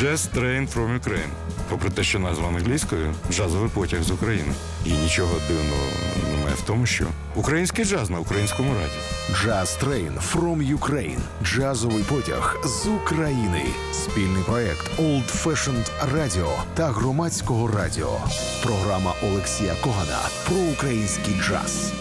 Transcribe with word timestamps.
Jazz 0.00 0.28
Train 0.34 0.66
from 0.66 1.00
Ukraine. 1.00 1.30
Попри 1.68 1.90
те, 1.90 2.02
що 2.02 2.18
назва 2.18 2.48
англійською 2.48 3.14
джазовий 3.30 3.70
потяг 3.74 4.02
з 4.02 4.10
України. 4.10 4.52
І 4.84 4.92
нічого 4.92 5.34
дивного 5.48 5.82
немає 6.32 6.54
в 6.54 6.62
тому, 6.66 6.86
що 6.86 7.04
український 7.34 7.84
джаз 7.84 8.10
на 8.10 8.18
українському 8.18 8.74
раді. 8.74 8.92
Jazz 9.44 9.84
Train 9.84 10.12
from 10.32 10.78
Ukraine. 10.78 11.20
Джазовий 11.42 12.02
потяг 12.02 12.60
з 12.64 12.86
України. 12.86 13.64
Спільний 13.92 14.42
проект 14.42 14.98
Old 14.98 15.44
Fashioned 15.44 15.90
Radio 16.14 16.50
та 16.74 16.86
громадського 16.86 17.68
радіо. 17.68 18.18
Програма 18.62 19.14
Олексія 19.22 19.74
Когана 19.82 20.20
про 20.48 20.56
український 20.56 21.34
джаз. 21.40 21.92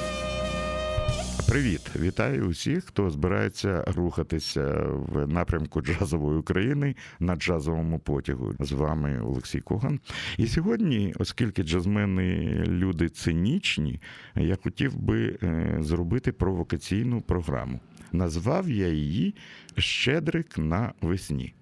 Привіт, 1.49 1.81
вітаю 1.99 2.47
усіх, 2.47 2.85
хто 2.85 3.09
збирається 3.09 3.83
рухатися 3.87 4.63
в 4.89 5.27
напрямку 5.27 5.81
джазової 5.81 6.39
України 6.39 6.95
на 7.19 7.35
джазовому 7.35 7.99
потягу. 7.99 8.53
З 8.59 8.71
вами 8.71 9.21
Олексій 9.21 9.59
Коган. 9.59 9.99
І 10.37 10.47
сьогодні, 10.47 11.13
оскільки 11.19 11.63
джазмени 11.63 12.63
люди 12.67 13.09
цинічні, 13.09 14.01
я 14.35 14.57
хотів 14.63 14.97
би 14.97 15.37
е, 15.43 15.77
зробити 15.79 16.31
провокаційну 16.31 17.21
програму. 17.21 17.79
Назвав 18.11 18.69
я 18.69 18.87
її 18.87 19.35
Щедрик 19.77 20.57
на 20.57 20.93
весні. 21.01 21.53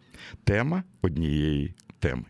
Тема 0.43 0.83
однієї 1.01 1.73
теми. 1.99 2.23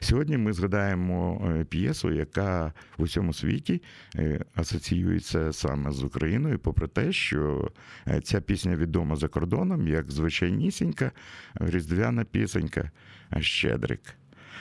Сьогодні 0.00 0.38
ми 0.38 0.52
згадаємо 0.52 1.48
е, 1.60 1.64
п'єсу, 1.64 2.12
яка 2.12 2.72
в 2.98 3.02
усьому 3.02 3.32
світі 3.32 3.82
е, 4.16 4.44
асоціюється 4.54 5.52
саме 5.52 5.92
з 5.92 6.02
Україною, 6.02 6.58
попри 6.58 6.88
те, 6.88 7.12
що 7.12 7.70
е, 8.08 8.20
ця 8.20 8.40
пісня 8.40 8.76
відома 8.76 9.16
за 9.16 9.28
кордоном 9.28 9.88
як 9.88 10.10
звичайнісінька 10.10 11.12
різдвяна 11.54 12.24
пісенька 12.24 12.90
Щедрик. 13.40 14.00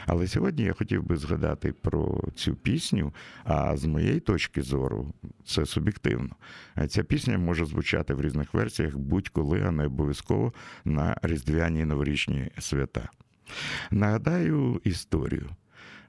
Але 0.06 0.28
сьогодні 0.28 0.64
я 0.64 0.74
хотів 0.74 1.04
би 1.04 1.18
згадати 1.18 1.74
про 1.74 2.24
цю 2.36 2.56
пісню. 2.56 3.14
А 3.44 3.78
з 3.78 3.86
моєї 3.86 4.20
точки 4.20 4.62
зору, 4.62 5.14
це 5.46 5.66
суб'єктивно. 5.66 6.30
Ця 6.88 7.04
пісня 7.04 7.38
може 7.38 7.66
звучати 7.66 8.14
в 8.14 8.22
різних 8.22 8.54
версіях 8.54 8.98
будь-коли, 8.98 9.64
а 9.68 9.72
не 9.72 9.86
обов'язково 9.86 10.54
на 10.86 11.18
різдвяні 11.22 11.86
новорічні 11.86 12.52
свята. 12.60 13.10
Нагадаю 13.92 14.82
історію. 14.84 15.50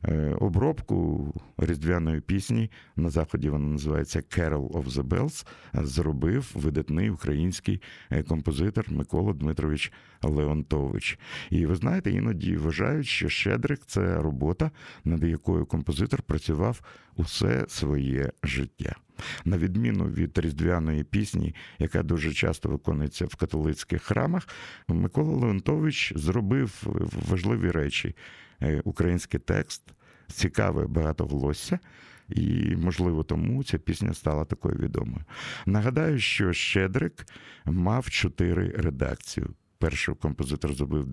Е, 0.05 0.37
обробку 0.41 1.27
різдвяної 1.59 2.21
пісні 2.21 2.71
на 2.97 3.11
заході 3.11 3.51
вона 3.51 3.67
називається 3.67 4.19
Carol 4.19 4.69
of 4.71 4.85
the 4.85 5.03
Bells, 5.03 5.47
зробив 5.73 6.51
видатний 6.55 7.11
український 7.11 7.83
е, 8.11 8.23
композитор 8.23 8.85
Микола 8.89 9.33
Дмитрович 9.33 9.93
Леонтович. 10.23 11.19
І 11.51 11.67
ви 11.67 11.75
знаєте, 11.75 12.11
іноді 12.11 12.57
вважають, 12.57 13.07
що 13.07 13.29
Щедрик 13.29 13.81
це 13.87 14.15
робота, 14.15 14.71
над 15.05 15.25
якою 15.25 15.67
композитор 15.67 16.23
працював 16.23 16.81
усе 17.17 17.65
своє 17.69 18.33
життя. 18.43 18.97
На 19.45 19.59
відміну 19.59 20.05
від 20.05 20.39
різдвяної 20.39 21.05
пісні, 21.05 21.55
яка 21.79 22.03
дуже 22.03 22.33
часто 22.33 22.69
виконується 22.69 23.27
в 23.27 23.35
католицьких 23.35 24.03
храмах, 24.03 24.49
Микола 24.89 25.37
Леонтович 25.37 26.13
зробив 26.17 26.83
важливі 27.29 27.71
речі: 27.71 28.17
е, 28.63 28.81
український 28.85 29.41
текст, 29.41 29.83
цікаве 30.29 30.87
багатоголосся. 30.87 31.79
І, 32.29 32.77
можливо, 32.77 33.23
тому 33.23 33.65
ця 33.65 33.79
пісня 33.79 34.15
стала 34.15 34.45
такою 34.45 34.75
відомою. 34.75 35.25
Нагадаю, 35.67 36.19
що 36.19 36.53
Щедрик 36.53 37.27
мав 37.65 38.11
чотири 38.11 38.69
редакції. 38.69 39.47
Першу 39.79 40.15
композитор 40.15 40.75
зробив 40.75 41.07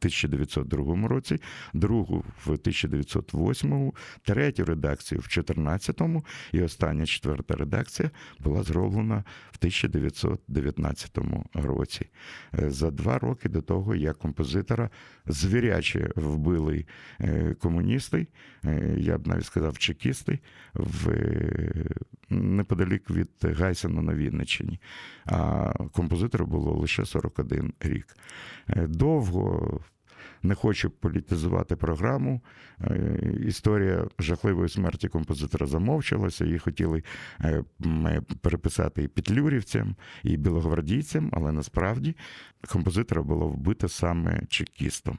1902 0.00 1.08
році, 1.08 1.38
другу 1.74 2.24
в 2.46 2.50
1908, 2.50 3.92
третю 4.22 4.64
редакцію 4.64 5.18
в 5.18 5.22
2014 5.22 6.00
і 6.52 6.62
остання 6.62 7.06
четверта 7.06 7.54
редакція 7.54 8.10
була 8.38 8.62
зроблена 8.62 9.24
в 9.50 9.56
1919 9.58 11.18
році. 11.54 12.06
Е, 12.58 12.70
за 12.70 12.90
два 12.90 13.18
роки 13.18 13.48
до 13.48 13.62
того, 13.62 13.94
як 13.94 14.18
композитора 14.18 14.90
звіряче 15.26 16.10
вбили 16.16 16.86
е, 17.20 17.54
комуністи, 17.54 18.26
е, 18.64 18.94
я 18.98 19.18
б 19.18 19.26
навіть 19.26 19.44
сказав, 19.44 19.78
чекісти 19.78 20.38
в 20.74 21.12
неподалік 22.30 23.10
від 23.10 23.28
Гайсена 23.42 24.02
на 24.02 24.14
Вінниччині. 24.14 24.80
А 25.24 25.72
композитору 25.92 26.46
було 26.46 26.72
лише 26.72 27.04
41 27.04 27.72
рік. 27.80 28.16
Довго 28.76 29.80
не 30.42 30.54
хочу 30.54 30.90
політизувати 30.90 31.76
програму. 31.76 32.40
Е, 32.80 33.20
історія 33.46 34.06
жахливої 34.18 34.68
смерті 34.68 35.08
композитора 35.08 35.66
замовчалася. 35.66 36.44
Її 36.44 36.58
хотіли 36.58 37.02
е, 37.40 37.64
переписати 38.40 39.02
і 39.02 39.08
петлюрівцям, 39.08 39.96
і 40.22 40.36
білогвардійцям, 40.36 41.30
але 41.32 41.52
насправді 41.52 42.16
композитора 42.72 43.22
було 43.22 43.48
вбито 43.48 43.88
саме 43.88 44.42
чекістом. 44.48 45.18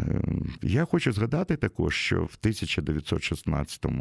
Е, 0.00 0.20
я 0.62 0.84
хочу 0.84 1.12
згадати 1.12 1.56
також, 1.56 1.94
що 1.94 2.16
в 2.16 2.36
1916 2.40 3.86
е, 3.86 3.92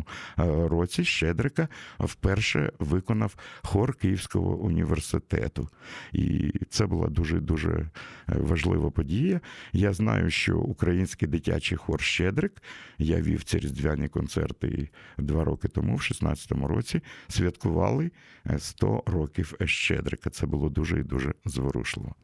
році 0.68 1.06
Щедрика 1.06 1.68
вперше 2.00 2.72
виконав 2.80 3.36
хор 3.64 3.96
Київського 3.96 4.56
університету. 4.56 5.70
І 6.14 6.52
це 6.70 6.86
була 6.86 7.08
дуже 7.10 7.40
дуже 7.40 7.70
е, 7.70 7.90
важлива 8.28 8.92
подія. 8.92 9.42
Я 9.74 9.94
знаю, 9.94 10.30
що 10.32 10.58
український 10.58 11.28
дитячий 11.28 11.78
хор 11.78 12.02
Щедрик 12.02 12.62
я 12.98 13.22
вів 13.22 13.44
ці 13.44 13.60
різдвяні 13.60 14.08
концерти 14.08 14.90
два 15.18 15.44
роки 15.44 15.68
тому, 15.68 15.96
в 15.96 16.00
16-му 16.00 16.68
році, 16.68 17.02
святкували 17.28 18.12
100 18.58 19.04
років 19.06 19.54
Щедрика. 19.66 20.30
Це 20.30 20.46
було 20.46 20.70
дуже 20.70 21.00
і 21.00 21.04
дуже 21.04 21.34
зворушливо. 21.46 22.16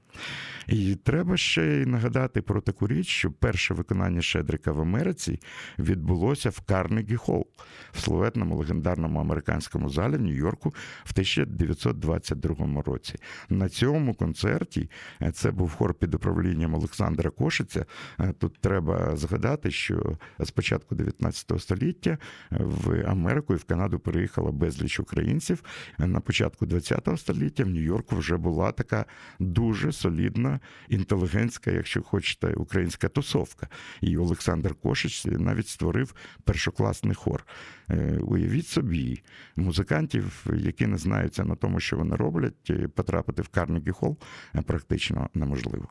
І 0.68 0.96
треба 0.96 1.38
ще 1.38 1.66
й 1.66 1.86
нагадати 1.86 2.42
про 2.42 2.62
таку 2.62 2.88
річ, 2.88 3.08
що 3.08 3.32
перше 3.66 3.74
виконання 3.74 4.22
Шедрика 4.22 4.72
в 4.72 4.82
Америці 4.82 5.40
відбулося 5.80 6.50
в 6.50 6.60
Карнегі 6.60 7.16
Холл 7.16 7.46
в 7.94 8.00
славетному 8.00 8.56
легендарному 8.58 9.20
американському 9.20 9.90
залі 9.90 10.18
в 10.18 10.22
Нью-Йорку 10.22 10.70
в 11.04 11.12
1922 11.12 12.82
році. 12.86 13.16
На 13.50 13.70
цьому 13.70 14.14
концерті 14.14 14.90
е, 15.22 15.32
це 15.32 15.52
був 15.52 15.74
хор 15.74 15.94
під 15.94 16.14
управлінням 16.14 16.74
Олександра 16.74 17.30
Кошиця. 17.30 17.86
Е, 18.20 18.34
тут 18.40 18.60
треба 18.62 19.16
згадати, 19.16 19.72
що 19.72 20.18
з 20.40 20.52
початку 20.52 20.96
19 20.96 21.62
століття 21.62 22.10
е, 22.52 22.58
в 22.60 23.06
Америку 23.08 23.54
і 23.54 23.58
в 23.58 23.64
Канаду 23.64 24.00
переїхало 24.00 24.52
безліч 24.52 25.00
українців. 25.00 25.64
На 25.98 26.20
початку 26.20 26.66
20 26.66 27.10
століття 27.18 27.64
в 27.64 27.70
Нью-Йорку 27.70 28.16
вже 28.16 28.38
була 28.38 28.72
така 28.72 29.06
дуже 29.40 29.92
солідна 29.92 30.60
інтелігентська, 30.90 31.72
якщо 31.72 32.02
хочете, 32.02 32.54
українська 32.54 33.08
тусовка. 33.08 33.55
І 34.02 34.18
Олександр 34.18 34.76
Кошич 34.76 35.26
навіть 35.26 35.68
створив 35.68 36.16
першокласний 36.44 37.16
хор. 37.16 37.46
Е, 37.90 38.20
уявіть 38.22 38.68
собі, 38.68 39.24
музикантів, 39.56 40.46
які 40.54 40.88
не 40.88 40.98
знаються 40.98 41.44
на 41.44 41.56
тому, 41.56 41.80
що 41.80 41.98
вони 41.98 42.16
роблять, 42.16 42.70
е, 42.70 42.88
потрапити 42.88 43.42
в 43.42 43.48
Карнегі 43.48 43.92
Холл 43.92 44.18
е, 44.56 44.62
практично 44.62 45.30
неможливо. 45.34 45.88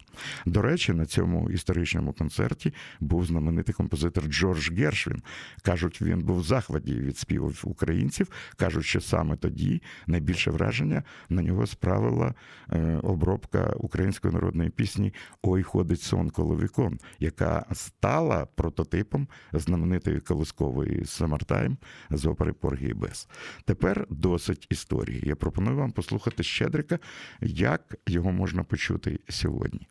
До 0.46 0.62
речі, 0.62 0.92
на 0.92 1.06
цьому 1.06 1.50
історичному 1.50 2.12
концерті 2.12 2.74
був 3.00 3.26
знаменитий 3.26 3.74
композитор 3.74 4.24
Джордж 4.24 4.70
Гершвін. 4.70 5.22
Кажуть, 5.62 6.02
він 6.02 6.20
був 6.20 6.38
в 6.38 6.44
захваті 6.44 6.94
від 6.94 7.18
співів 7.18 7.60
українців. 7.64 8.28
Кажуть, 8.56 8.84
що 8.84 9.00
саме 9.00 9.36
тоді 9.36 9.82
найбільше 10.06 10.50
враження 10.50 11.02
на 11.28 11.42
нього 11.42 11.66
справила 11.66 12.34
обробка 13.02 13.72
української 13.76 14.34
народної 14.34 14.70
пісні 14.70 15.14
Ой 15.42 15.62
ходить 15.62 16.02
сон 16.02 16.30
коло 16.30 16.56
вікон, 16.56 16.98
яка 17.18 17.43
стала 17.72 18.46
прототипом 18.46 19.28
знаменитої 19.52 20.20
колискової 20.20 21.04
Самартайм 21.04 21.76
з 22.10 22.26
опери 22.26 22.52
Поргі 22.52 22.88
і 22.88 22.94
Бес. 22.94 23.28
Тепер 23.64 24.06
досить 24.10 24.66
історії. 24.70 25.22
Я 25.24 25.36
пропоную 25.36 25.76
вам 25.76 25.92
послухати 25.92 26.42
Щедрика, 26.42 26.98
як 27.40 27.96
його 28.06 28.32
можна 28.32 28.62
почути 28.64 29.20
сьогодні. 29.28 29.88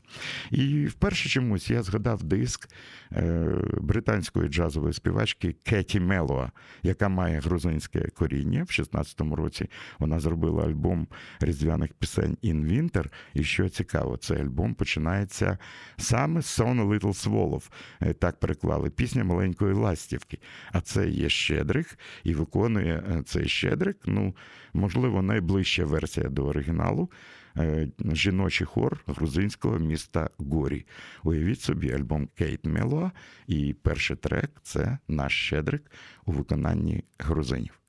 І 0.51 0.85
вперше 0.85 1.29
чомусь 1.29 1.69
я 1.69 1.83
згадав 1.83 2.23
диск 2.23 2.69
е, 3.11 3.47
британської 3.81 4.49
джазової 4.49 4.94
співачки 4.94 5.56
Кеті 5.63 5.99
Мелоа, 5.99 6.49
яка 6.83 7.09
має 7.09 7.39
грузинське 7.39 8.07
коріння. 8.07 8.63
В 8.63 8.67
16-му 8.67 9.35
році 9.35 9.69
вона 9.99 10.19
зробила 10.19 10.63
альбом 10.63 11.07
різдвяних 11.39 11.94
пісень 11.94 12.38
«In 12.44 12.65
Winter». 12.65 13.06
І 13.33 13.44
що 13.44 13.69
цікаво, 13.69 14.17
цей 14.17 14.41
альбом 14.41 14.73
починається 14.75 15.57
саме 15.97 16.41
з 16.41 16.59
«Son 16.59 16.81
a 16.81 16.88
Little 16.88 17.29
Swallow». 17.29 17.43
Соколов 17.44 17.69
е, 18.01 18.13
так 18.13 18.40
переклали 18.40 18.90
пісня 18.90 19.24
маленької 19.24 19.74
ластівки. 19.74 20.40
А 20.72 20.81
це 20.81 21.10
є 21.10 21.30
Щедрик 21.30 22.00
і 22.24 22.34
виконує 22.34 23.04
е, 23.12 23.24
цей 23.24 23.50
Щедрик. 23.50 23.98
Ну, 24.06 24.36
можливо, 24.74 25.22
найближча 25.22 25.86
версія 25.86 26.30
до 26.30 26.45
оригіналу. 26.45 27.12
Е, 27.57 27.88
жіночий 28.13 28.68
хор 28.68 29.04
грузинського 29.07 29.80
міста 29.80 30.30
Горі. 30.38 30.86
Уявіть 31.24 31.62
собі, 31.62 31.92
альбом 31.92 32.28
Кейт 32.36 32.66
Мелоа, 32.66 33.12
і 33.48 33.75
перший 33.81 34.18
трек 34.18 34.51
це 34.63 34.98
наш 35.07 35.45
Щедрик 35.45 35.92
у 36.25 36.31
виконанні 36.31 37.04
грузинів. 37.19 37.80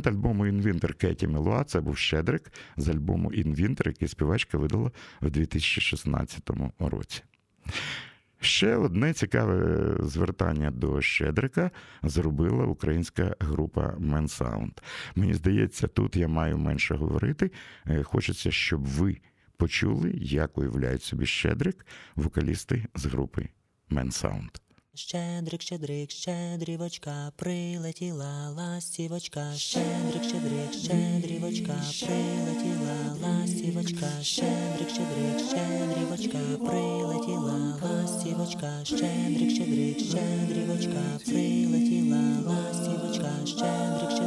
Дебютант 0.00 0.16
альбому 0.16 0.46
Інвінтер 0.46 0.94
Кеті 0.94 1.26
Мелуа 1.26 1.64
це 1.64 1.80
був 1.80 1.98
Щедрик 1.98 2.52
з 2.76 2.88
альбому 2.88 3.32
Інвінтер, 3.32 3.88
який 3.88 4.08
співачка 4.08 4.58
видала 4.58 4.90
в 5.20 5.30
2016 5.30 6.50
році. 6.78 7.22
Ще 8.40 8.76
одне 8.76 9.12
цікаве 9.12 9.96
звертання 10.00 10.70
до 10.70 11.02
Щедрика 11.02 11.70
зробила 12.02 12.64
українська 12.64 13.36
група 13.40 13.94
Менсаунд. 13.98 14.72
Мені 15.14 15.34
здається, 15.34 15.86
тут 15.86 16.16
я 16.16 16.28
маю 16.28 16.58
менше 16.58 16.94
говорити. 16.94 17.50
Е, 17.86 18.02
хочеться, 18.02 18.50
щоб 18.50 18.86
ви 18.86 19.16
почули, 19.56 20.12
як 20.16 20.58
уявляють 20.58 21.02
собі 21.02 21.26
Щедрик 21.26 21.86
вокалісти 22.16 22.86
з 22.94 23.06
групи 23.06 23.48
Менсаунд. 23.90 24.50
Щедрик, 24.94 25.62
щедрик, 25.62 26.10
щедрівочка, 26.10 27.32
прилетіла 27.36 28.50
ластівочка, 28.50 29.52
щедрик, 29.56 30.24
щедрик, 30.24 30.72
щедрівочка, 30.72 31.74
прилетіла 32.06 33.16
ластівочка, 33.22 34.08
щедрик, 34.22 34.88
щедрик, 34.88 35.38
щедрівочка, 35.48 36.38
прилетіла 36.66 37.78
ластівочка, 37.82 38.84
щедрик, 38.84 39.50
щедрик, 39.50 39.98
щедрівочка, 39.98 41.02
прилетіла 41.26 42.22
ластівочка, 42.46 43.46
щедрик. 43.46 44.19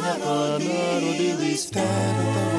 Leonardo 0.00 1.12
di 1.16 1.34
Vistara. 1.36 2.51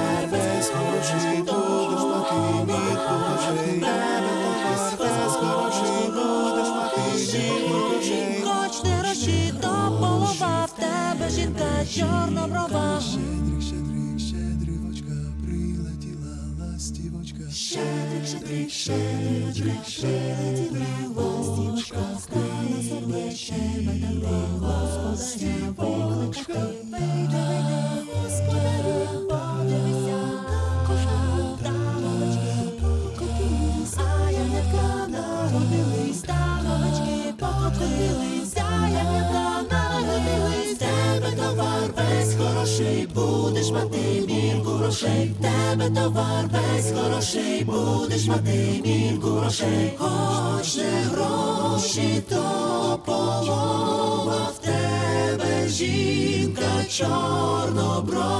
будеш 47.64 48.26
мати 48.26 48.82
мільку 48.86 49.28
грошей, 49.28 49.94
хоч 49.98 50.76
не 50.78 51.04
гроші, 51.12 52.24
то 52.30 53.00
полова 53.06 54.50
в 54.56 54.58
тебе 54.58 55.68
жінка 55.68 56.86
чорноброва, 56.90 58.36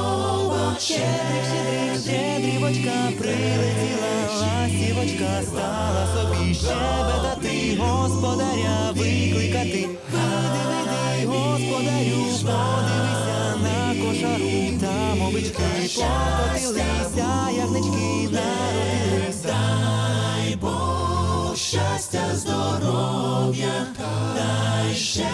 ще 0.80 1.10
дівочка 2.06 3.12
прилетіла, 3.20 4.68
сівочка 4.70 5.42
стала 5.44 6.08
собі 6.14 6.54
щебетати, 6.54 7.78
господаря 7.80 8.92
викликати. 8.96 9.90
Видивидай, 10.12 11.26
господарю, 11.26 12.24
подивися 12.42 13.56
на 13.64 13.78
кошару 14.02 14.56
та 14.82 15.16
мовички 15.16 15.64
покотилися. 15.96 17.33
Ще 25.14 25.30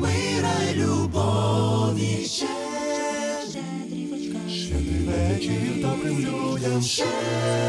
мира 0.00 0.52
й 0.70 0.74
любові. 0.74 2.26
Щедрий 4.48 5.04
вечір 5.06 5.82
добрим 5.82 6.18
людям, 6.18 6.82
щедрий, 6.82 7.65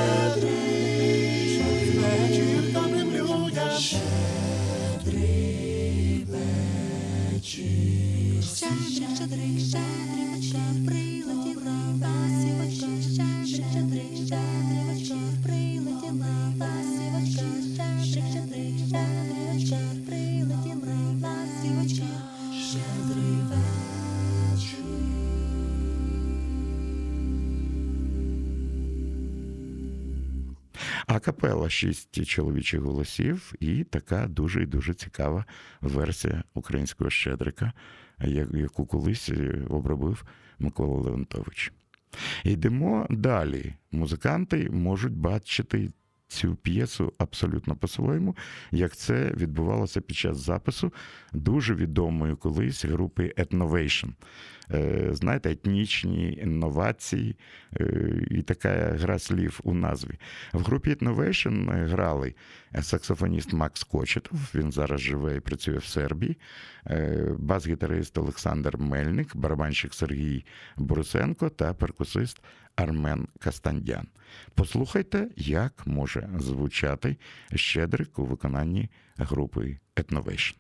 А 31.18 31.20
капела 31.20 31.70
шість 31.70 32.26
чоловічих 32.26 32.82
голосів 32.82 33.54
і 33.60 33.84
така 33.84 34.28
дуже 34.28 34.64
і 34.64 34.66
дуже 34.66 34.94
цікава 34.94 35.46
версія 35.82 36.44
українського 36.54 37.10
щедрика, 37.10 37.74
яку 38.54 38.86
колись 38.86 39.30
е, 39.30 39.66
обробив 39.70 40.26
Микола 40.60 41.02
Леонтович. 41.02 41.72
Йдемо 42.44 43.08
далі. 43.10 43.74
Музиканти 43.92 44.70
можуть 44.70 45.14
бачити 45.14 45.90
цю 46.28 46.56
п'єсу 46.56 47.14
абсолютно 47.18 47.76
по-своєму, 47.76 48.36
як 48.72 48.96
це 48.96 49.34
відбувалося 49.38 50.02
під 50.02 50.18
час 50.18 50.38
запису 50.38 50.94
дуже 51.34 51.76
відомої 51.76 52.36
колись 52.36 52.86
групи 52.86 53.34
Ethnovation. 53.38 54.10
Е, 54.74 55.10
Знаєте, 55.12 55.52
етнічні 55.52 56.34
інновації 56.34 57.36
е, 57.80 58.22
і 58.32 58.42
така 58.42 58.70
гра 58.70 59.20
слів 59.20 59.60
у 59.64 59.74
назві. 59.74 60.20
В 60.54 60.64
групі 60.64 60.94
Ethnovation 60.94 61.88
грали 61.88 62.36
саксофоніст 62.82 63.54
Макс 63.54 63.84
Кочетов, 63.84 64.40
він 64.56 64.72
зараз 64.72 65.02
живе 65.02 65.36
і 65.36 65.40
працює 65.40 65.78
в 65.78 65.86
Сербії, 65.86 66.38
е, 66.88 67.28
бас-гітарист 67.38 68.18
Олександр 68.18 68.78
Мельник, 68.78 69.36
барабанщик 69.36 69.94
Сергій 69.94 70.46
Борисенко 70.78 71.50
та 71.50 71.74
перкусист 71.74 72.42
Армен 72.78 73.28
Кастандян. 73.40 74.08
Послухайте, 74.56 75.28
як 75.36 75.88
може 75.88 76.30
звучати 76.40 77.18
щедрик 77.56 78.20
у 78.20 78.26
виконанні 78.26 78.90
групи 79.18 79.78
Ethnovation. 79.96 80.56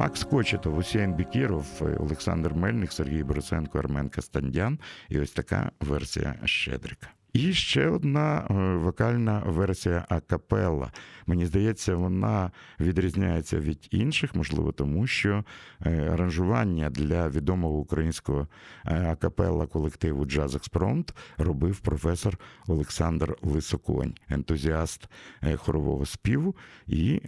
Макс 0.00 0.24
Кочетов, 0.24 0.78
Усєн 0.78 1.14
Бікіров, 1.14 1.66
Олександр 1.98 2.54
Мельник, 2.54 2.92
Сергій 2.92 3.22
Борисенко, 3.22 3.78
Армен 3.78 4.08
Кастандян. 4.08 4.78
І 5.08 5.20
ось 5.20 5.30
така 5.30 5.70
версія 5.80 6.34
Щедрика. 6.44 7.08
І 7.32 7.52
ще 7.52 7.88
одна 7.88 8.46
е, 8.50 8.54
вокальна 8.76 9.42
версія 9.46 10.04
акапелла. 10.08 10.90
Мені 11.26 11.46
здається, 11.46 11.94
вона 11.94 12.50
відрізняється 12.80 13.58
від 13.58 13.88
інших, 13.90 14.34
можливо, 14.34 14.72
тому 14.72 15.06
що 15.06 15.44
е, 15.86 16.10
аранжування 16.12 16.90
для 16.90 17.28
відомого 17.28 17.78
українського 17.78 18.48
е, 18.86 19.04
акапелла 19.10 19.66
колективу 19.66 20.26
Джаз 20.26 20.54
Експромт 20.54 21.14
робив 21.38 21.80
професор 21.80 22.38
Олександр 22.66 23.36
Лисоконь, 23.42 24.14
ентузіаст 24.28 25.08
хорового 25.56 26.06
співу 26.06 26.56
і 26.86 27.20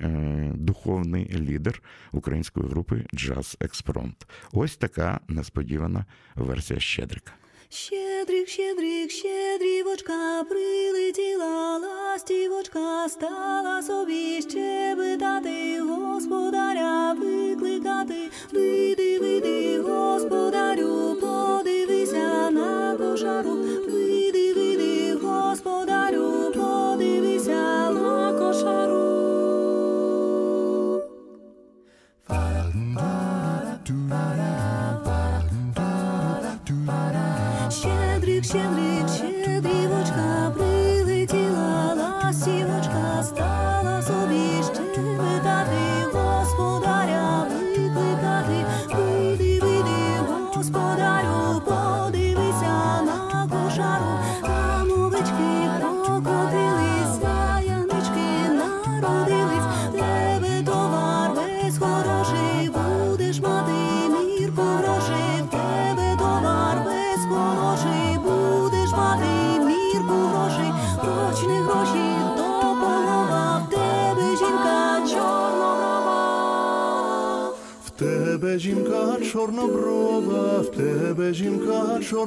духовний 0.55 1.37
лідер 1.37 1.83
української 2.13 2.69
групи 2.69 3.07
Джаз 3.15 3.57
Експромт. 3.61 4.27
Ось 4.53 4.77
така 4.77 5.21
несподівана 5.29 6.05
версія 6.35 6.81
Щедрика. 6.81 7.33
Щедрик, 7.75 8.49
щедрик, 8.49 9.11
щедрівочка, 9.11 10.45
прилетіла 10.49 11.79
ластівочка, 11.79 13.09
стала 13.09 13.83
собі 13.83 14.43
щебетати, 14.43 15.81
господаря 15.81 17.13
викликати. 17.13 18.31
Вийди, 18.53 19.19
вийди, 19.19 19.81
господарю, 19.81 21.17
подивися 21.21 22.51
на 22.51 22.82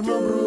жінка 0.04 0.06
чорноброва, 0.06 0.45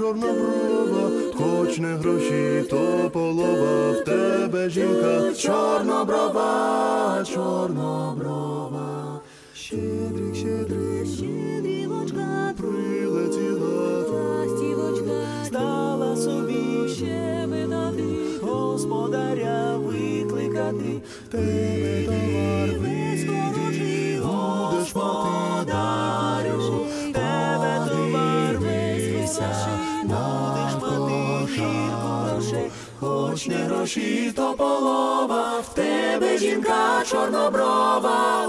чорноброва, 0.00 1.10
хоч 1.34 1.78
не 1.78 1.94
гроші, 1.94 2.64
то 2.70 3.10
полова, 3.12 3.90
в 3.90 4.04
тебе 4.04 4.70
жінка. 4.70 5.34
Чорноброва, 5.38 6.59
не 33.46 33.54
гроші, 33.54 34.32
то 34.36 34.54
полова, 34.54 35.60
в 35.60 35.74
тебе 35.74 36.38
жінка 36.38 37.02
чорноброва. 37.10 38.46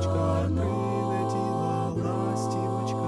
Щедрівочка, 0.00 0.48
прилетіла 0.48 1.88
ластівочка. 1.88 3.06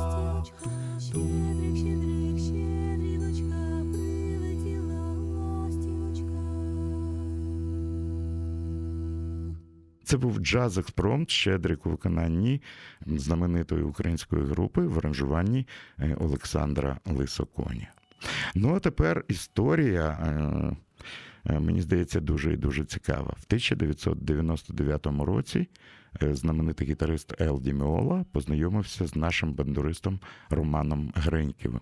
Ластівочка. 0.00 0.70
Щедрик, 1.00 1.76
щедрик, 1.76 2.38
щедрівочка, 2.38 3.60
прилетіла 3.92 5.00
ластівочка. 5.62 6.38
Це 10.04 10.16
був 10.16 10.38
джаз 10.38 10.78
експромт 10.78 11.30
Щедрик 11.30 11.86
у 11.86 11.90
виконанні 11.90 12.62
знаменитої 13.06 13.82
української 13.82 14.44
групи 14.44 14.82
в 14.82 14.98
аранжуванні 14.98 15.66
е, 15.98 16.16
Олександра 16.20 16.98
Лисоконі. 17.06 17.88
Ну 18.54 18.74
а 18.74 18.78
тепер 18.78 19.24
історія. 19.28 20.18
Е, 21.46 21.60
Мені 21.60 21.82
здається, 21.82 22.20
дуже 22.20 22.52
і 22.52 22.56
дуже 22.56 22.84
цікава. 22.84 23.34
В 23.38 23.44
1999 23.46 25.06
році 25.06 25.68
знаменитий 26.20 26.88
гітарист 26.88 27.40
Ел 27.40 27.60
Діміола 27.60 28.24
познайомився 28.32 29.06
з 29.06 29.16
нашим 29.16 29.52
бандуристом 29.52 30.20
Романом 30.50 31.12
Греньківим. 31.14 31.80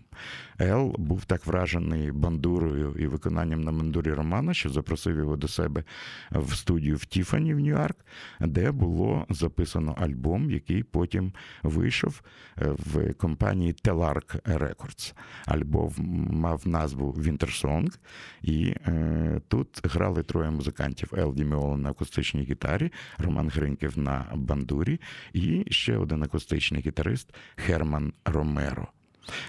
Ел 0.61 0.95
був 0.99 1.25
так 1.25 1.47
вражений 1.47 2.13
бандурою 2.13 2.97
і 2.99 3.07
виконанням 3.07 3.61
на 3.61 3.73
бандурі 3.73 4.13
Романа, 4.13 4.55
що 4.55 4.71
запросив 4.71 5.17
його 5.17 5.37
до 5.37 5.49
себе 5.49 5.85
в 6.31 6.55
студію 6.55 6.97
в 6.97 7.05
Тіфані 7.05 7.55
в 7.55 7.59
Нью-Йорк, 7.59 7.97
де 8.41 8.73
було 8.73 9.27
записано 9.29 9.97
альбом, 9.99 10.51
який 10.51 10.83
потім 10.83 11.33
вийшов 11.63 12.23
е, 12.59 12.71
в 12.79 13.15
компанії 13.15 13.73
Telarc 13.73 14.41
Records. 14.59 15.15
Альбом 15.47 15.95
мав 16.31 16.69
назву 16.69 17.13
Song, 17.13 17.99
і 18.43 18.75
е, 18.87 19.41
тут 19.49 19.81
грали 19.85 20.23
троє 20.23 20.51
музикантів: 20.51 21.13
Ел 21.17 21.35
Діміола 21.35 21.77
на 21.77 21.91
акустичній 21.91 22.43
гітарі, 22.43 22.93
Роман 23.19 23.49
Гриньків 23.49 23.99
на 23.99 24.18
бандурі, 24.35 25.01
і 25.33 25.65
ще 25.71 25.97
один 25.97 26.23
акустичний 26.23 26.83
гітарист 26.83 27.35
Херман 27.57 28.13
Ромеро. 28.25 28.89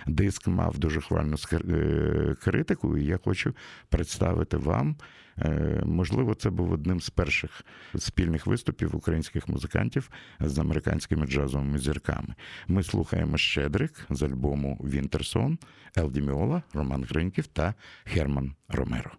Диск 0.07 0.47
мав 0.47 0.77
дуже 0.79 1.01
хвальну 1.01 1.35
е, 1.53 2.35
критику, 2.41 2.97
і 2.97 3.05
я 3.05 3.19
хочу 3.23 3.53
представити 3.89 4.57
вам. 4.57 4.95
е, 5.37 5.81
Можливо, 5.85 6.33
це 6.35 6.49
був 6.49 6.71
одним 6.71 7.01
з 7.01 7.09
перших 7.09 7.65
спільних 7.97 8.47
виступів 8.47 8.95
українських 8.95 9.47
музикантів 9.47 10.09
з 10.39 10.57
американськими 10.59 11.27
джазовими 11.27 11.77
зірками. 11.77 12.35
Ми 12.67 12.83
слухаємо 12.83 13.37
Щедрик 13.37 14.05
з 14.09 14.23
альбому 14.23 14.75
Вінтерсон, 14.83 15.57
Елді 15.97 16.21
Міола, 16.21 16.61
Роман 16.73 17.03
Гриньків 17.09 17.47
та 17.47 17.73
Херман 18.03 18.53
Ромеро. 18.69 19.11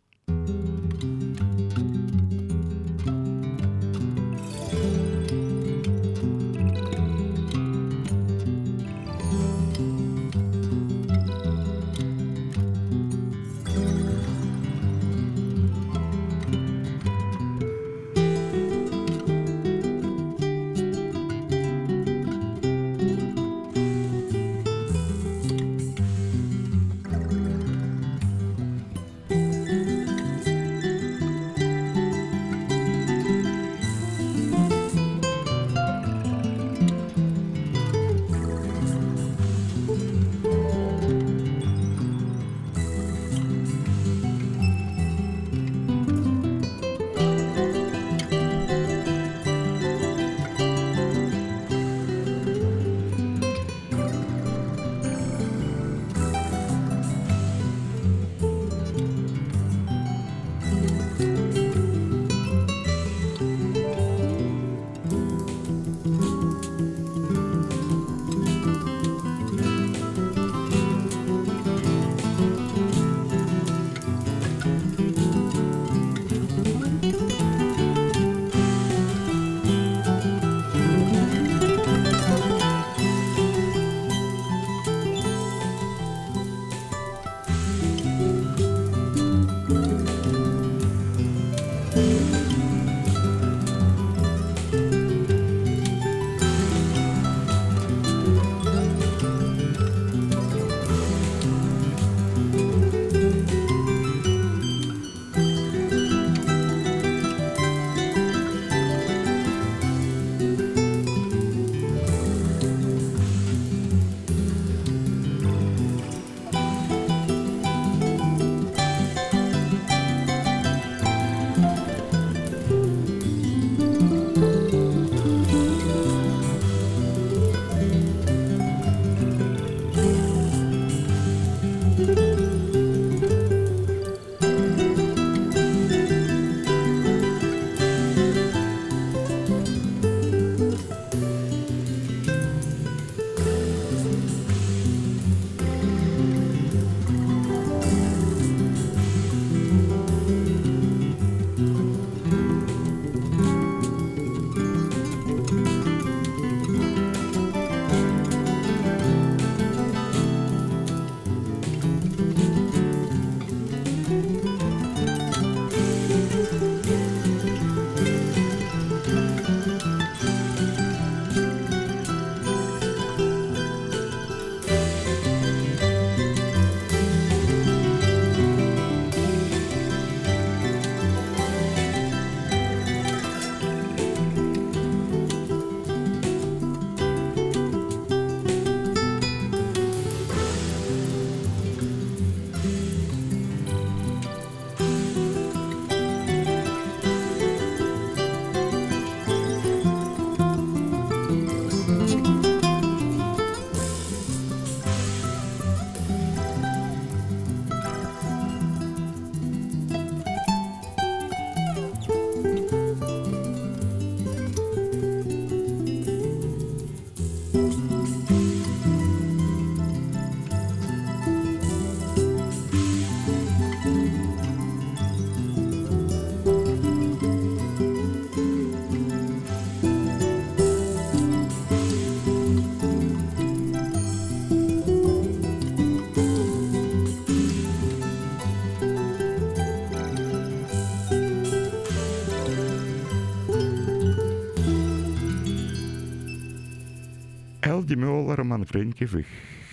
Елді 247.80 247.96
Міола, 247.96 248.36
Роман 248.36 248.66
Гриньків 248.70 249.16
і 249.16 249.24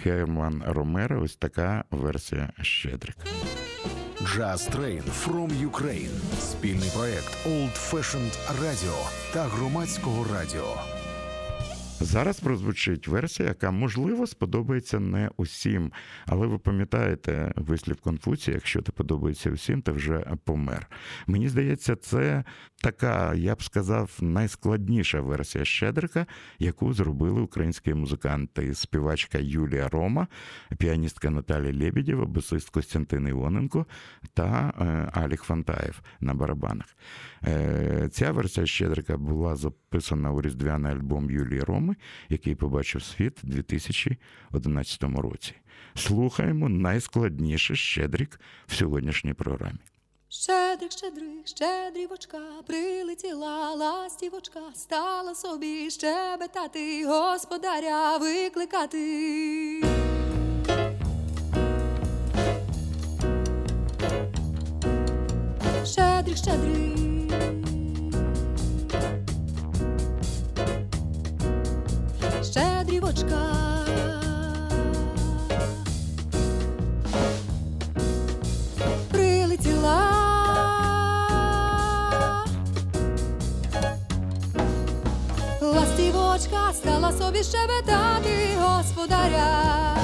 Херман 0.04 0.64
Ромеро. 0.68 1.22
Ось 1.22 1.36
така 1.36 1.84
версія 1.92 2.54
Щедрик. 2.62 3.16
Jazz 4.22 4.76
Train 4.76 5.04
from 5.26 5.70
Ukraine. 5.72 6.40
Спільний 6.40 6.90
проект 6.96 7.48
Old 7.48 7.92
Fashioned 7.92 8.62
Radio 8.62 9.10
та 9.34 9.44
громадського 9.44 10.26
радіо. 10.34 10.76
Зараз 12.00 12.40
прозвучить 12.40 13.08
версія, 13.08 13.50
яка 13.50 13.72
можливо 13.72 14.28
сподобається 14.28 15.00
не 15.00 15.30
усім. 15.38 15.92
Але 16.26 16.48
ви 16.48 16.58
пам'ятаєте 16.58 17.54
вислів 17.56 17.96
Конфуція, 18.02 18.56
якщо 18.56 18.82
ти 18.82 18.92
подобається 18.92 19.52
усім, 19.52 19.82
то 19.82 19.94
вже 19.94 20.20
помер. 20.44 20.88
Мені 21.28 21.50
здається, 21.50 21.96
це 21.96 22.44
така, 22.82 23.34
я 23.34 23.56
б 23.56 23.64
сказав, 23.64 24.18
найскладніша 24.22 25.22
версія 25.22 25.66
Щедрика, 25.66 26.26
яку 26.60 26.94
зробили 26.94 27.42
українські 27.42 27.94
музиканти, 27.94 28.74
співачка 28.76 29.38
Юлія 29.38 29.90
Рома, 29.90 30.28
піаністка 30.78 31.30
Наталія 31.30 31.86
Лебедєва, 31.86 32.26
басист 32.26 32.70
Костянтин 32.70 33.28
Іоненко 33.28 33.86
та 34.34 34.74
е, 34.80 35.20
Алік 35.20 35.42
Фантаєв 35.42 36.02
на 36.20 36.34
барабанах. 36.34 36.98
Е, 37.44 38.10
Ця 38.12 38.32
версія 38.32 38.66
Щедрика 38.66 39.18
була 39.18 39.56
записана 39.56 40.32
у 40.32 40.42
різдвяний 40.42 40.92
альбом 40.92 41.32
Юлії 41.32 41.62
Роми, 41.62 41.96
який 42.30 42.56
побачив 42.56 43.04
світ 43.04 43.40
у 43.44 43.48
2011 43.48 45.04
році. 45.04 45.54
Слухаємо 45.96 46.70
найскладніший 46.70 47.76
Щедрик 47.76 48.40
в 48.68 48.74
сьогоднішній 48.74 49.34
програмі. 49.34 49.80
Щедрик, 50.30 50.92
щедрик, 50.92 51.48
щедрівочка, 51.48 52.40
прилетіла 52.66 53.74
ластівочка, 53.74 54.60
стала 54.76 55.36
собі 55.36 55.92
щебетати, 55.92 57.06
господаря 57.06 58.18
викликати. 58.18 59.84
Щедрик, 65.86 66.38
щедрик. 66.38 66.98
Щедрівочка. 72.44 73.77
Ластівочка 86.38 86.74
стала 86.74 87.12
собі 87.12 87.44
щебетати 87.44 88.30
господаря. 88.60 89.98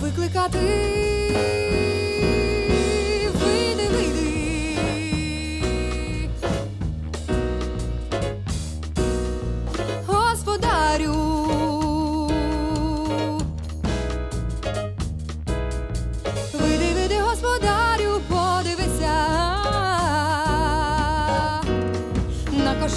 Викликати. 0.00 1.69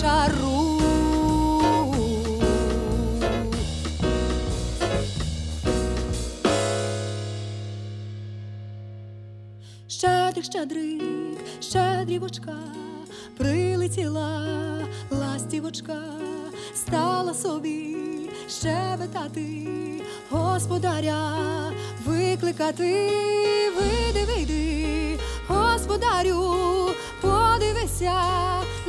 На 0.03 0.27
кошару. 0.27 0.79
Щедрик, 9.87 10.45
щедрик, 10.45 11.39
щедрівочка, 11.61 12.53
прилетіла 13.37 14.43
ластівочка, 15.11 15.97
стала 16.75 17.33
собі 17.33 17.97
щебетати, 18.49 19.67
господаря 20.29 21.33
викликати, 22.05 23.09
вийди, 23.77 24.25
вийди, 24.25 25.19
господарю, 25.47 26.89
подивися 27.21 28.13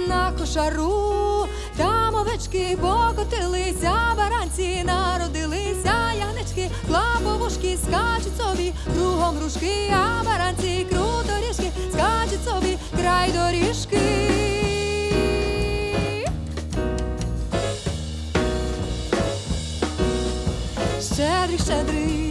на 0.08 0.32
кошару, 0.38 1.46
там 1.76 2.14
овечки 2.14 2.78
покотилися, 2.80 3.92
баранці 4.16 4.84
народилися, 4.84 5.94
янички, 6.18 6.70
клаповушки, 6.88 7.78
скачуть 7.82 8.36
собі, 8.36 8.72
кругом 8.94 9.38
рушки, 9.42 9.92
а 9.92 10.24
баранці 10.24 10.86
круторіжки, 10.90 11.70
скачуть 11.92 12.44
собі 12.44 12.78
край 13.00 13.32
доріжки. 13.32 14.00
Щедрик, 21.00 21.60
щедрик. 21.60 22.23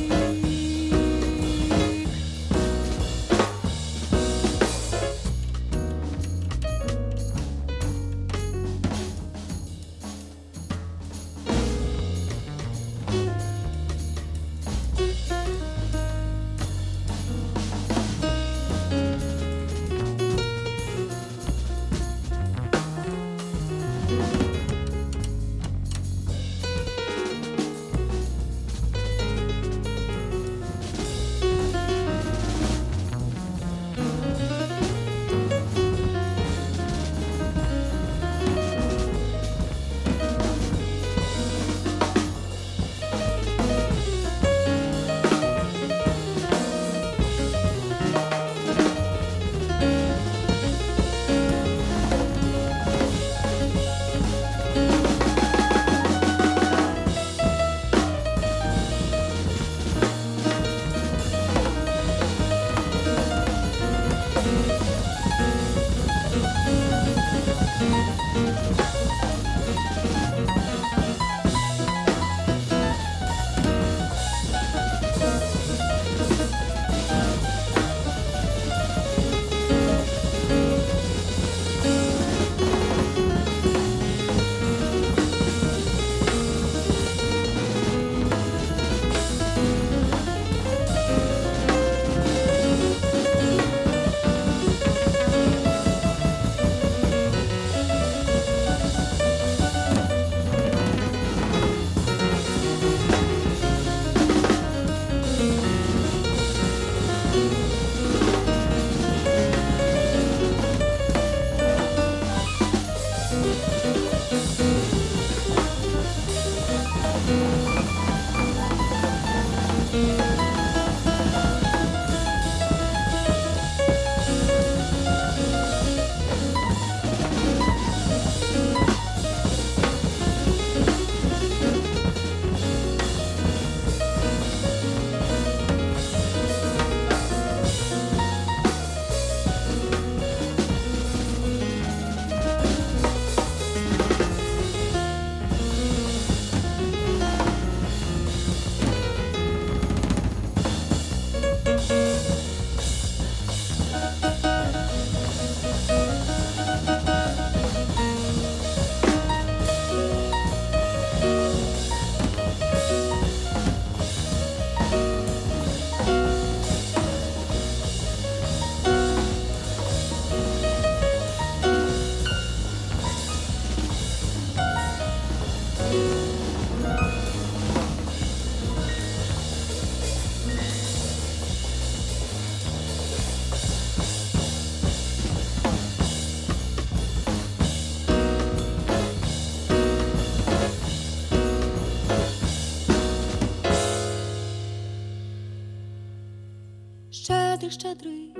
Щедрик, 197.73 198.38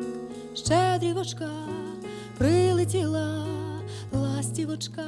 щедрівочка, 0.56 1.50
прилетіла 2.38 3.46
ластівочка, 4.12 5.04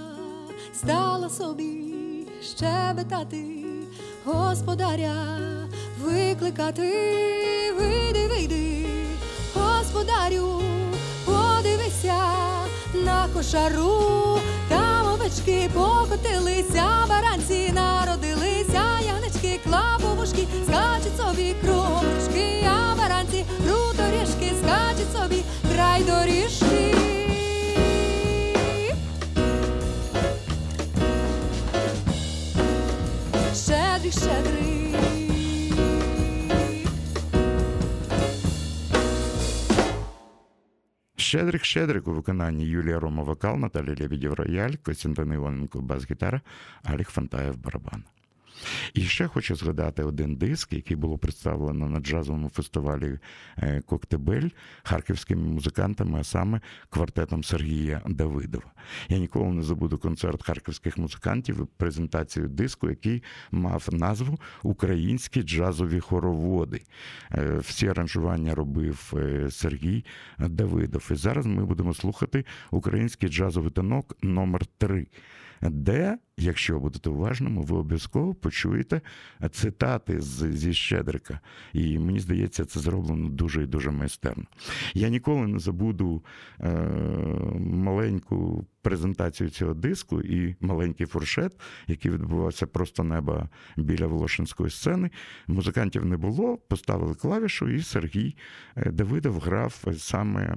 стала 0.73 1.29
собі 1.29 1.93
щебетати, 2.43 3.65
господаря 4.25 5.27
викликати, 6.01 6.91
вийди, 7.79 8.27
вийди, 8.27 8.85
господарю, 9.53 10.61
подивися 11.25 12.17
на 13.05 13.27
кошару, 13.33 14.39
там 14.69 15.13
овечки 15.13 15.69
покотилися, 15.73 16.85
баранці 17.09 17.71
народилися, 17.73 18.83
янички, 19.05 19.59
клаповушки, 19.63 20.47
скачуть 20.67 21.17
собі 21.17 21.55
кромочки, 21.63 21.85
собі 25.25 25.43
край 25.73 26.03
доріжки. 26.03 26.95
Щедрик, 33.53 34.13
щедрик. 34.13 34.55
Щедрик 41.15 41.65
Щедрик 41.65 42.07
у 42.07 42.11
виконанні 42.11 42.65
Юлія 42.65 42.99
Рома 42.99 43.23
вокал, 43.23 43.57
Наталія 43.57 43.95
Лебедєв 43.99 44.33
рояль, 44.33 44.73
Костянтин 44.83 45.33
Іваненко 45.33 45.81
бас-гітара, 45.81 46.41
Алік 46.83 47.09
Фантаєв 47.09 47.57
барабан. 47.57 48.03
І 48.93 49.01
ще 49.01 49.28
хочу 49.28 49.56
згадати 49.56 50.04
один 50.04 50.36
диск, 50.36 50.73
який 50.73 50.97
було 50.97 51.17
представлено 51.17 51.89
на 51.89 51.99
джазовому 51.99 52.49
фестивалі 52.49 53.19
е, 53.58 53.82
Коктебель 53.82 54.49
харківськими 54.84 55.47
музикантами, 55.47 56.19
а 56.19 56.23
саме 56.23 56.62
квартетом 56.89 57.43
Сергія 57.43 58.01
Давидова. 58.08 58.71
Я 59.10 59.17
ніколи 59.17 59.54
не 59.54 59.63
забуду 59.63 59.97
концерт 59.97 60.43
харківських 60.43 60.97
музикантів 60.97 61.67
презентацію 61.78 62.47
диску, 62.47 62.89
який 62.89 63.23
мав 63.51 63.88
назву 63.91 64.39
Українські 64.63 65.43
джазові 65.43 65.99
хороводи. 65.99 66.82
Е, 67.32 67.58
Всі 67.60 67.88
аранжування 67.88 68.56
робив 68.56 69.13
е, 69.17 69.51
Сергій 69.51 70.06
Давидов. 70.39 71.08
І 71.12 71.15
зараз 71.15 71.45
ми 71.45 71.65
будемо 71.65 71.93
слухати 71.93 72.45
український 72.71 73.30
джазовий 73.30 73.71
танок 73.71 74.17
номер 74.21 74.65
3 74.65 75.08
де, 75.62 76.18
якщо 76.38 76.80
будете 76.80 77.10
уважними, 77.10 77.62
ви 77.62 77.78
обов'язково 77.78 78.34
почуєте 78.34 79.02
цитати 79.52 80.22
з, 80.22 80.52
зі 80.52 80.74
Щедрика. 80.74 81.39
І 81.74 82.00
мені 82.00 82.20
здається, 82.20 82.65
це 82.65 82.80
зроблено 82.80 83.30
дуже 83.30 83.63
і 83.63 83.68
дуже 83.68 83.91
майстерно. 83.91 84.44
Я 84.94 85.10
ніколи 85.10 85.48
не 85.48 85.60
забуду 85.60 86.24
е, 86.60 86.70
маленьку 87.60 88.65
презентацію 88.82 89.50
цього 89.50 89.74
диску 89.74 90.22
і 90.22 90.56
маленький 90.62 91.06
фуршет, 91.06 91.60
який 91.88 92.12
відбувався 92.12 92.68
просто 92.68 93.04
неба 93.04 93.50
біля 93.78 94.08
Волошинської 94.08 94.70
сцени. 94.70 95.10
Музикантів 95.48 96.06
не 96.06 96.18
було, 96.18 96.58
поставили 96.58 97.15
клавішу, 97.15 97.70
і 97.70 97.82
Сергій 97.82 98.36
е, 98.76 98.91
Давидов 98.91 99.39
грав 99.39 99.84
саме. 99.98 100.56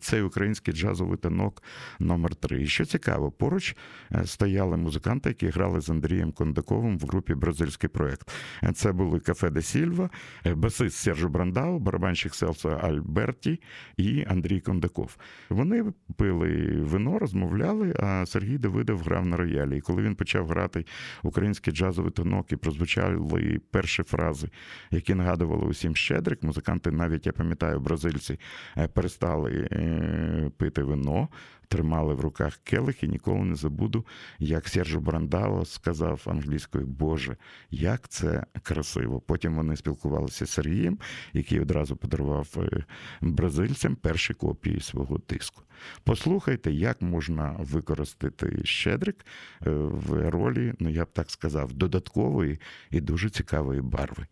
Цей 0.00 0.22
український 0.22 0.74
джазовий 0.74 1.18
танок 1.18 1.62
номер 1.98 2.34
3 2.34 2.62
І 2.62 2.66
що 2.66 2.84
цікаво, 2.84 3.30
поруч 3.30 3.76
е, 4.12 4.26
стояли 4.26 4.76
музиканти, 4.76 5.28
які 5.28 5.48
грали 5.48 5.80
з 5.80 5.90
Андрієм 5.90 6.32
Кондаковим 6.32 6.98
в 6.98 7.02
групі 7.02 7.34
Бразильський 7.34 7.88
проект. 7.88 8.30
Е, 8.62 8.72
Це 8.72 8.92
були 8.92 9.20
Кафе 9.20 9.50
де 9.50 9.62
Сільва, 9.62 10.10
е, 10.46 10.54
басист 10.54 10.96
Сержу 10.96 11.28
Брандау, 11.28 11.78
барабанщик 11.78 12.34
Селсо 12.34 12.68
Альберті 12.68 13.60
і 13.96 14.24
Андрій 14.28 14.60
Кондаков. 14.60 15.16
Вони 15.50 15.84
пили 16.16 16.80
вино, 16.82 17.18
розмовляли, 17.18 17.94
а 18.00 18.26
Сергій 18.26 18.58
Давидов 18.58 19.00
грав 19.00 19.26
на 19.26 19.36
роялі. 19.36 19.78
І 19.78 19.80
коли 19.80 20.02
він 20.02 20.14
почав 20.14 20.48
грати 20.48 20.84
український 21.22 21.72
джазовий 21.72 22.12
танок 22.12 22.52
і 22.52 22.56
прозвучали 22.56 23.60
перші 23.70 24.02
фрази, 24.02 24.48
які 24.90 25.14
нагадували 25.14 25.66
усім 25.66 25.96
щедрик, 25.96 26.42
музиканти, 26.42 26.90
навіть 26.90 27.26
я 27.26 27.32
пам'ятаю, 27.32 27.80
бразильці 27.80 28.38
перестали 28.94 29.68
пити 30.56 30.82
вино, 30.82 31.28
тримали 31.70 32.14
в 32.14 32.20
руках 32.20 32.60
келих 32.64 33.02
і 33.02 33.08
ніколи 33.08 33.38
не 33.38 33.54
забуду, 33.54 34.06
як 34.38 34.68
Сержу 34.68 35.00
Брандао 35.00 35.64
сказав 35.64 36.22
англійською 36.26 36.86
Боже, 36.86 37.36
як 37.70 38.08
це 38.08 38.44
красиво. 38.62 39.20
Потім 39.20 39.54
вони 39.54 39.76
спілкувалися 39.76 40.46
з 40.46 40.50
Сергієм, 40.50 40.98
який 41.32 41.60
одразу 41.60 41.96
подарував 41.96 42.48
е, 42.56 42.84
бразильцям 43.20 43.96
перші 43.96 44.34
копії 44.34 44.80
свого 44.80 45.18
диску. 45.28 45.62
Послухайте, 46.04 46.72
як 46.72 47.02
можна 47.02 47.56
використати 47.58 48.60
щедрик 48.64 49.26
е, 49.66 49.70
в 49.70 50.30
ролі, 50.30 50.74
ну 50.78 50.88
я 50.88 51.04
б 51.04 51.12
так 51.12 51.30
сказав, 51.30 51.72
додаткової 51.72 52.60
і 52.90 53.00
дуже 53.00 53.30
цікавої 53.30 53.80
барви. 53.80 54.26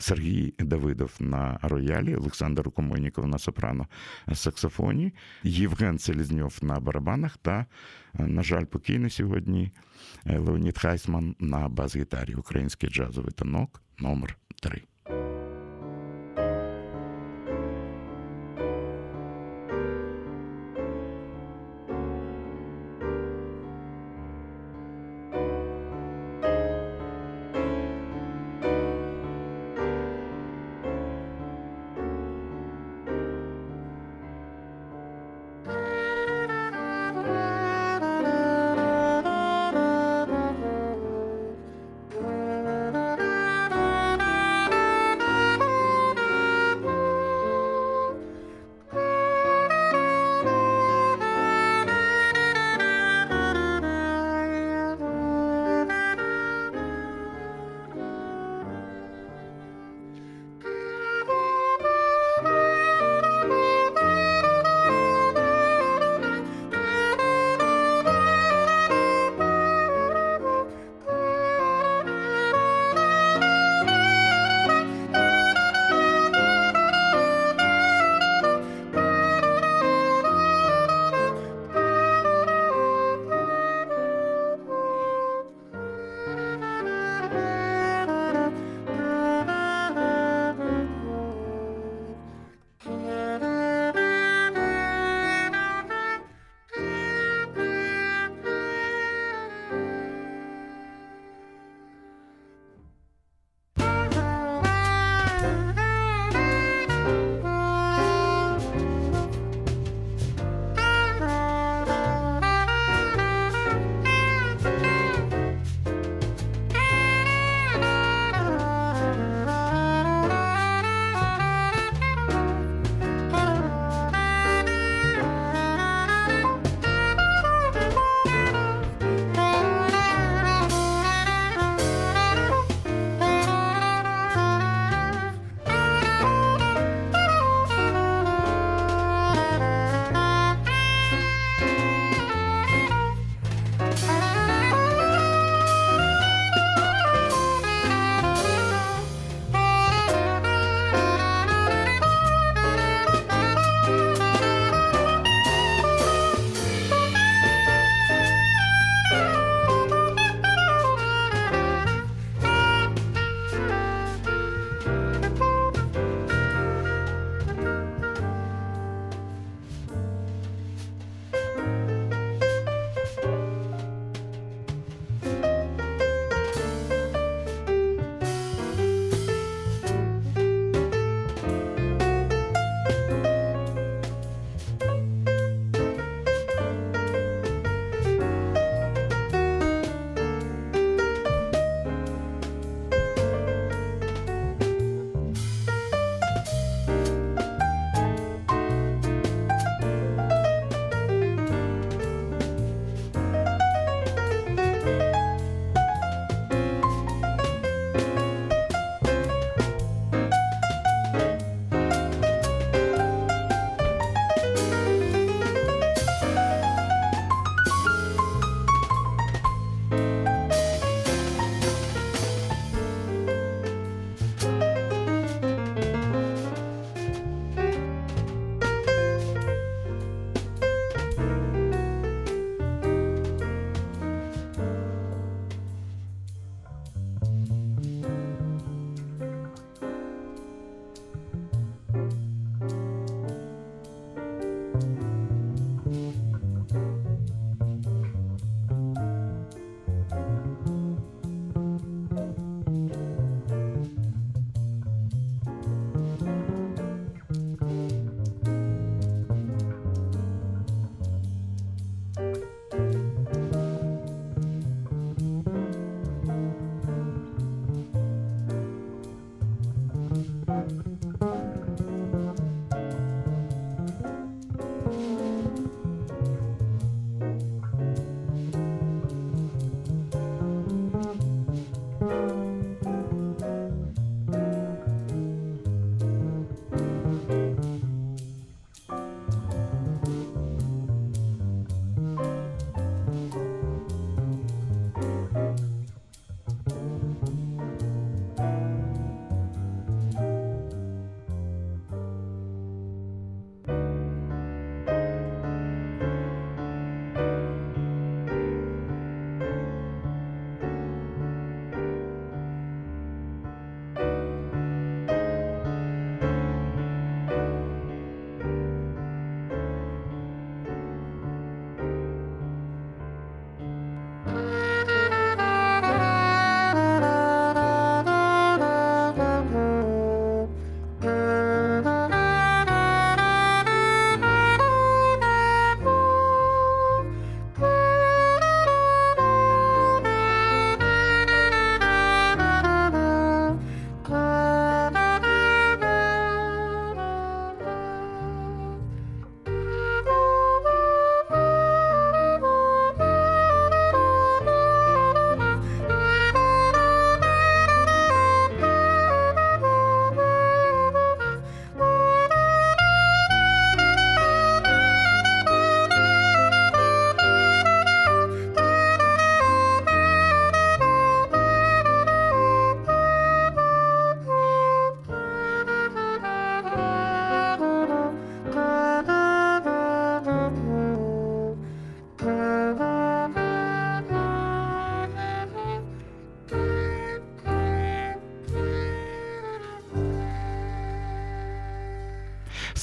Сергій 0.00 0.54
Давидов 0.58 1.16
на 1.20 1.58
роялі, 1.62 2.16
Олександр 2.16 2.70
Комойніков 2.70 3.26
на 3.26 3.38
сопрано 3.38 3.86
саксофоні, 4.34 5.12
Євген 5.42 5.98
Селізньов 5.98 6.58
на 6.62 6.80
барабанах 6.80 7.36
та, 7.36 7.66
е, 8.18 8.26
на 8.26 8.42
жаль, 8.42 8.64
покійний 8.64 9.10
сьогодні 9.10 9.72
е, 10.26 10.38
Леонід 10.38 10.78
Хайсман 10.78 11.36
на 11.38 11.68
бас-гітарі. 11.68 12.34
Український 12.34 12.90
джазовий 12.90 13.32
танок 13.32 13.82
номер 13.98 14.36
3 14.62 14.82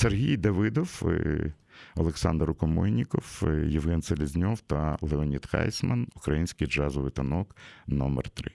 Сергій 0.08 0.38
Давидов, 0.38 1.02
е, 1.06 1.54
Олександр 1.96 2.50
Укомойніков, 2.50 3.44
е, 3.48 3.68
Євген 3.68 4.02
Селізньов 4.02 4.60
та 4.62 4.98
Леонід 5.02 5.46
Хайсман, 5.46 6.08
український 6.16 6.68
джазовий 6.68 7.12
танок 7.12 7.56
номер 7.88 8.30
3 8.30 8.52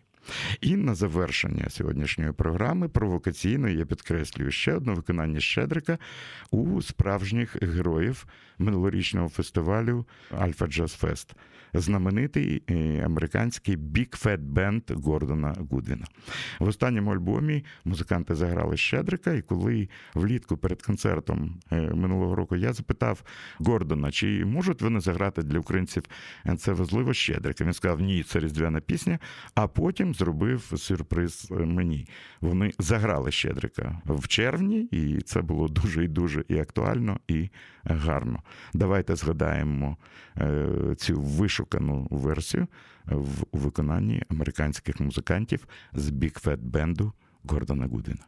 І 0.60 0.76
на 0.76 0.94
завершення 0.94 1.70
сьогоднішньої 1.70 2.32
програми 2.32 2.88
провокаційно 2.88 3.68
я 3.68 3.84
підкреслюю 3.84 4.50
ще 4.50 4.74
одне 4.74 4.92
виконання 4.92 5.40
Щедрика 5.40 5.98
у 6.50 6.82
справжніх 6.82 7.62
героїв 7.62 8.26
минулорічного 8.58 9.28
фестивалю 9.28 10.06
Альфа 10.30 10.66
Джаз 10.66 10.92
Фест. 10.92 11.34
Знаменитий 11.74 12.62
е, 12.70 13.02
американський 13.04 13.76
Big 13.76 14.24
Fat 14.24 14.38
Band 14.38 15.02
Гордона 15.02 15.54
Гудвіна. 15.70 16.06
В 16.58 16.68
останньому 16.68 17.12
альбомі 17.12 17.64
музиканти 17.84 18.34
заграли 18.34 18.76
Щедрика, 18.76 19.32
і 19.32 19.42
коли 19.42 19.88
влітку 20.14 20.56
перед 20.56 20.82
концертом 20.82 21.60
е, 21.72 21.80
минулого 21.80 22.34
року 22.34 22.56
я 22.56 22.72
запитав 22.72 23.22
Гордона, 23.58 24.10
чи 24.10 24.44
можуть 24.44 24.82
вони 24.82 25.00
заграти 25.00 25.42
для 25.42 25.58
українців 25.58 26.02
це 26.58 26.72
важливо 26.72 27.14
Щедрика. 27.14 27.64
Він 27.64 27.72
сказав, 27.72 28.00
ні, 28.00 28.22
це 28.22 28.40
різдвяна 28.40 28.80
пісня, 28.80 29.18
а 29.54 29.68
потім 29.68 30.11
зробив 30.14 30.72
сюрприз 30.76 31.48
е, 31.50 31.54
мені. 31.54 32.06
Вони 32.40 32.72
заграли 32.78 33.32
Щедрика 33.32 34.00
в 34.04 34.28
червні, 34.28 34.80
і 34.80 35.20
це 35.20 35.42
було 35.42 35.68
дуже 35.68 36.04
і 36.04 36.08
дуже 36.08 36.44
і 36.48 36.58
актуально, 36.58 37.20
і 37.28 37.48
гарно. 37.84 38.42
Давайте 38.74 39.16
згадаємо 39.16 39.96
е, 40.38 40.68
цю 40.96 41.20
вишукану 41.20 42.08
версію 42.10 42.66
в 43.06 43.44
виконанні 43.52 44.22
американських 44.28 45.00
музикантів 45.00 45.66
з 45.92 46.10
Big 46.10 46.44
Fat 46.44 46.58
бенду 46.58 47.12
Гордона 47.44 47.86
Гудвіна. 47.86 48.24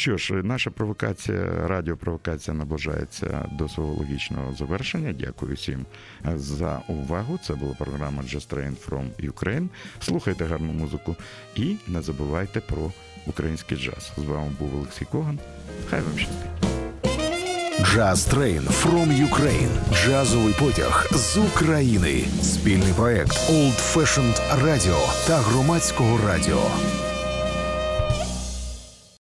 Що 0.00 0.16
ж, 0.16 0.34
наша 0.34 0.70
провокація, 0.70 1.44
радіопровокація 1.66 2.56
наближається 2.56 3.48
до 3.52 3.68
свого 3.68 3.92
логічного 3.92 4.54
завершення. 4.54 5.12
Дякую 5.12 5.54
всім 5.54 5.86
за 6.34 6.80
увагу. 6.88 7.38
Це 7.42 7.54
була 7.54 7.74
програма 7.78 8.22
Just 8.22 8.54
Train 8.54 8.74
from 8.88 9.32
Ukraine. 9.32 9.68
Слухайте 10.00 10.44
гарну 10.44 10.72
музику 10.72 11.16
і 11.54 11.76
не 11.88 12.02
забувайте 12.02 12.60
про 12.60 12.92
український 13.26 13.78
джаз. 13.78 14.12
З 14.16 14.24
вами 14.24 14.52
був 14.58 14.74
Олексій 14.74 15.04
Коган. 15.04 15.38
Хай 15.90 16.00
вам 16.00 16.18
щастить. 16.18 16.70
Джаз 17.82 18.24
Трейн 18.24 18.62
from 18.62 19.28
Ukraine. 19.30 19.94
Джазовий 19.94 20.54
потяг 20.58 21.08
з 21.12 21.36
України. 21.36 22.24
Спільний 22.42 22.92
проект 22.92 23.50
Old 23.50 23.94
Fashioned 23.94 24.64
Radio 24.64 25.26
та 25.26 25.36
громадського 25.36 26.18
радіо. 26.26 26.62